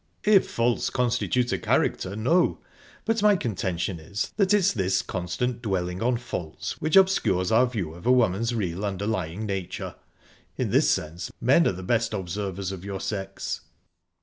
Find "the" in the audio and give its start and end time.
11.73-11.83